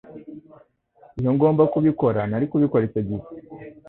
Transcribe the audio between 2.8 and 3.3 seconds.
icyo gihe.